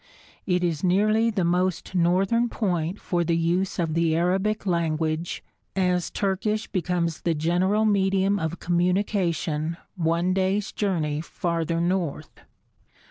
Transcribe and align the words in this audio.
It 0.47 0.63
is 0.63 0.83
nearly 0.83 1.29
the 1.29 1.43
most 1.43 1.93
northern 1.93 2.49
point 2.49 2.99
for 2.99 3.23
the 3.23 3.37
use 3.37 3.77
of 3.77 3.93
the 3.93 4.15
Arabic 4.15 4.65
language, 4.65 5.43
as 5.75 6.09
Turkish 6.09 6.65
becomes 6.67 7.21
the 7.21 7.35
general 7.35 7.85
medium 7.85 8.39
of 8.39 8.59
communication 8.59 9.77
one 9.95 10.33
day's 10.33 10.71
journey 10.71 11.21
farther 11.21 11.79
north. 11.79 12.31